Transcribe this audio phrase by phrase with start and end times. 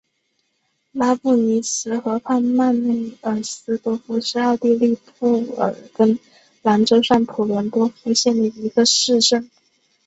[0.93, 6.17] 拉布尼茨河畔曼内尔斯多夫是奥地利布尔根
[6.63, 9.51] 兰州上普伦多夫县的一个市镇。